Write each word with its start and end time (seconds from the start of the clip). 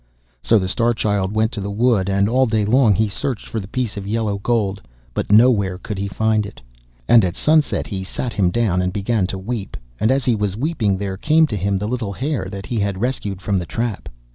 So 0.41 0.57
the 0.57 0.67
Star 0.67 0.95
Child 0.95 1.31
went 1.31 1.51
to 1.51 1.61
the 1.61 1.69
wood, 1.69 2.09
and 2.09 2.27
all 2.27 2.47
day 2.47 2.65
long 2.65 2.95
he 2.95 3.07
searched 3.07 3.45
for 3.47 3.59
the 3.59 3.67
piece 3.67 3.97
of 3.97 4.07
yellow 4.07 4.39
gold, 4.39 4.81
but 5.13 5.31
nowhere 5.31 5.77
could 5.77 5.99
he 5.99 6.07
find 6.07 6.43
it. 6.47 6.59
And 7.07 7.23
at 7.23 7.35
sunset 7.35 7.85
he 7.85 8.03
sat 8.03 8.33
him 8.33 8.49
down 8.49 8.81
and 8.81 8.91
began 8.91 9.27
to 9.27 9.37
weep, 9.37 9.77
and 9.99 10.09
as 10.09 10.25
he 10.25 10.33
was 10.33 10.57
weeping 10.57 10.97
there 10.97 11.17
came 11.17 11.45
to 11.45 11.55
him 11.55 11.77
the 11.77 11.87
little 11.87 12.13
Hare 12.13 12.47
that 12.49 12.65
he 12.65 12.79
had 12.79 12.99
rescued 12.99 13.43
from 13.43 13.57
the 13.57 13.67
trap. 13.67 14.09